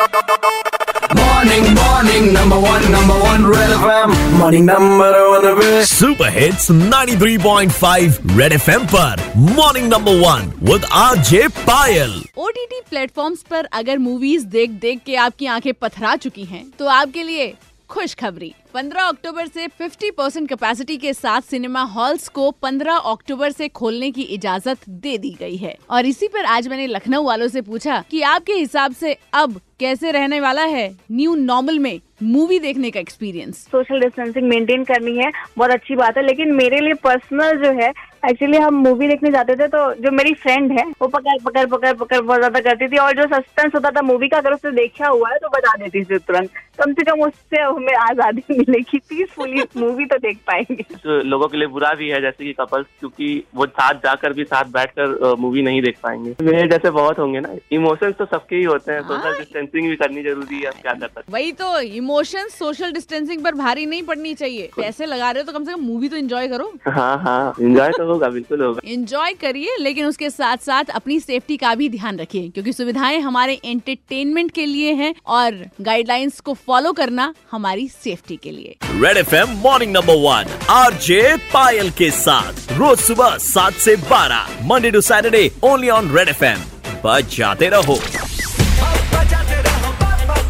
Morning, 0.00 1.64
morning, 1.74 2.32
number 2.32 2.58
one, 2.58 2.84
number 2.90 3.16
one, 3.22 3.42
Red 3.44 3.72
FM. 3.78 4.12
Morning, 4.38 4.64
number 4.64 5.08
one, 5.30 5.46
पे 5.58 5.84
super 5.86 6.30
hits 6.32 6.70
93.5 6.70 8.38
red 8.38 8.52
FM 8.52 8.86
पर. 8.94 9.22
Morning 9.36 9.88
number 9.92 10.14
one 10.20 10.52
with 10.70 10.84
RJ 10.92 11.46
Payal 11.66 12.20
OTT 12.38 12.80
platforms 12.90 13.42
पर 13.50 13.68
अगर 13.80 13.98
movies 13.98 14.46
देख 14.46 14.70
देख 14.82 15.00
के 15.06 15.16
आपकी 15.26 15.46
आँखें 15.46 15.72
पथरा 15.74 16.16
चुकी 16.16 16.44
हैं, 16.44 16.64
तो 16.78 16.86
आपके 16.86 17.22
लिए 17.22 17.54
खुशखबरी। 17.90 18.52
15 18.74 19.08
अक्टूबर 19.08 19.46
से 19.46 19.66
50 19.80 20.10
परसेंट 20.10 20.48
कैपेसिटी 20.48 20.96
के 20.96 21.12
साथ 21.12 21.40
सिनेमा 21.40 21.82
हॉल्स 21.94 22.28
को 22.28 22.50
15 22.62 22.96
अक्टूबर 23.06 23.50
से 23.50 23.68
खोलने 23.70 24.10
की 24.10 24.22
इजाज़त 24.34 24.88
दे 24.88 25.16
दी 25.18 25.30
गई 25.40 25.56
है। 25.56 25.74
और 25.90 26.06
इसी 26.06 26.28
पर 26.28 26.44
आज 26.46 26.68
मैंने 26.68 26.86
लखनऊ 26.86 27.24
वालों 27.24 27.48
से 27.48 27.60
पूछा 27.62 28.02
कि 28.10 28.22
आपके 28.24 28.52
हिसाब 28.52 28.94
से 28.94 29.16
अब 29.34 29.60
कैसे 29.80 30.10
रहने 30.10 30.40
वाला 30.40 30.64
है 30.66 30.88
न्यू 31.12 31.34
नॉर्मल 31.34 31.78
में 31.78 31.98
मूवी 32.22 32.58
देखने 32.58 32.90
का 32.90 33.00
एक्सपीरियंस 33.00 33.58
सोशल 33.72 34.00
डिस्टेंसिंग 34.00 34.48
मेंटेन 34.48 34.84
करनी 34.84 35.16
है, 35.16 35.30
बहुत 35.58 35.70
अच्छी 35.70 35.96
बात 35.96 36.16
है, 36.16 36.26
लेकिन 36.26 36.52
मेरे 36.54 36.80
लिए 36.80 36.94
पर्सनल 37.04 37.62
जो 37.64 37.70
है 37.80 37.92
एक्चुअली 38.22 38.56
हम 38.58 38.74
मूवी 38.82 39.06
देखने 39.08 39.30
जाते 39.30 39.54
थे 39.56 39.66
तो 39.68 39.78
जो 39.94 40.10
मेरी 40.10 40.32
फ्रेंड 40.36 40.72
है 40.72 40.84
वो 41.02 41.06
पकड़ 41.08 41.36
पकड़ 41.44 41.64
पकड़ 41.66 41.92
पकड़ 41.92 42.20
बहुत 42.20 42.38
ज़्यादा 42.38 42.60
करती 42.60 42.88
थी 42.88 42.96
और 42.98 43.12
जो 43.16 43.26
सस्पेंस 43.28 43.74
होता 43.74 43.90
था 43.90 44.02
मूवी 44.02 44.28
का 44.28 44.38
अगर 44.38 44.52
उसने 44.52 44.70
देखा 44.72 45.08
हुआ 45.08 45.30
है 45.30 45.38
तो 45.38 45.48
बता 45.48 45.76
देती 45.76 46.04
थी 46.04 46.18
तुरंत। 46.18 46.50
कम 46.80 46.92
से 46.92 47.04
कम 47.04 47.20
उससे 47.22 47.60
हमें 47.60 47.94
आज़ादी 47.94 48.42
मिलेगी 48.50 48.98
पीसफुली 48.98 49.62
मूवी 49.76 50.04
तो 50.06 50.16
देख 50.18 50.38
पाएँगे। 50.46 50.82
तो 50.94 51.20
लोगों 51.22 51.48
के 51.48 51.56
लिए 51.56 51.68
बुरा 51.68 51.92
भी 51.94 52.08
है 52.08 52.20
जैसे 52.22 52.44
कि 52.44 52.52
कपल्स 52.60 52.86
क्योंकि 53.00 53.42
वो 53.54 53.66
साथ 53.68 53.94
जाकर 54.04 54.32
भी 54.32 54.44
साथ 54.44 54.70
बैठकर 54.72 55.34
मूवी 55.38 55.62
नहीं 55.62 55.82
देख 55.82 55.98
पाएँगे। 56.02 56.34
मेरे 56.42 56.66
जैसे 56.68 56.90
बहुत 56.90 57.18
होंगे 57.18 57.40
ना 57.40 57.54
इमोशंस 57.72 58.14
तो 58.18 58.24
सबके 58.26 58.56
ही 58.56 58.64
होते 58.64 58.92
हैं 58.92 59.02
सोशल 59.02 59.38
डिस्टेंसिंग 59.38 59.88
भी 59.88 59.96
करनी 59.96 60.22
ज़रूरी 60.22 60.60
है 60.60 60.70
क्या 60.82 60.92
कर 60.92 61.06
सकते 61.06 61.32
वही 61.32 61.52
तो 61.60 61.78
इमोशन 61.80 62.48
सोशल 62.50 62.92
डिस्टेंसिंग 62.92 63.44
पर 63.44 63.54
भारी 63.56 63.86
नहीं 63.86 64.02
पड़नी 64.02 64.34
चाहिए। 64.34 64.70
पैसे 64.76 65.06
लगा 65.06 65.30
रहे 65.30 65.42
हो 65.42 65.52
तो 65.52 65.58
कम 65.58 65.64
से 65.64 65.72
कम 65.72 65.80
मूवी 65.86 66.08
तो 66.08 66.16
एंजॉय 66.16 66.48
करो। 66.48 66.72
हाँ 66.88 67.16
हाँ 67.22 67.54
एंजॉय 67.60 67.90
तो 67.90 68.09
होगा 68.10 68.28
बिल्कुल 68.28 68.62
होगा। 68.62 68.80
एंजॉय 68.92 69.32
करिए 69.32 69.76
लेकिन 69.80 70.06
उसके 70.06 70.30
साथ 70.30 70.56
साथ 70.56 70.84
अपनी 70.94 71.18
सेफ्टी 71.20 71.56
का 71.56 71.74
भी 71.74 71.88
ध्यान 71.88 72.18
रखिए 72.18 72.48
क्योंकि 72.48 72.72
सुविधाएँ 72.72 73.20
हमारे 73.20 73.60
एंटरटेनमेंट 73.64 74.50
के 74.50 74.66
लिए 74.66 74.92
हैं 74.92 75.14
और 75.26 75.64
गाइडलाइंस 75.80 76.40
को 76.40 76.54
फॉलो 76.66 76.92
करना 76.92 77.34
हमारी 77.50 77.88
सेफ्टी 77.88 78.36
के 78.36 78.50
लिए। 78.50 78.76
Red 78.84 79.16
FM 79.34 79.50
morning 79.50 79.92
number 79.92 80.14
one 80.14 80.58
RJ 80.94 81.36
Payal 81.54 81.90
के 81.90 82.10
साथ 82.10 82.72
रोज 82.72 82.98
सुबह 82.98 83.36
सात 83.38 83.72
से 83.72 83.96
बारह 83.96 84.66
Monday 84.66 84.90
to 84.90 85.00
Saturday 85.00 85.50
only 85.64 85.88
on 85.88 86.16
red 86.16 86.28
FM 86.28 86.58
बजाते 87.04 87.68
रहो। 87.68 87.94
बजाते 87.94 89.62
रहो, 89.62 89.92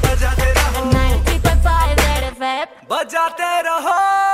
बजाते 0.02 0.52
रहो, 0.52 0.84
90.5 0.90 1.98
Red 1.98 2.24
FM. 2.32 2.66
बजाते 2.90 3.60
रहो। 3.62 4.29